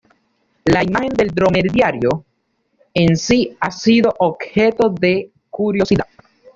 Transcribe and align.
La 0.65 0.81
imagen 0.83 1.13
del 1.13 1.27
dromedario 1.27 2.25
en 2.95 3.15
sí 3.17 3.55
ha 3.59 3.69
sido 3.69 4.11
objeto 4.17 4.89
de 4.89 5.31
curiosidad. 5.51 6.07